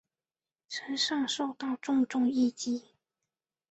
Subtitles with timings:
[0.67, 2.95] 身上受到重重一击